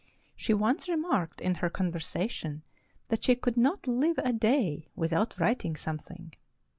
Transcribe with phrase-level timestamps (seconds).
[0.35, 2.63] She once remarked in her conversation
[3.09, 6.33] that she could not Uve a day without writ ing something.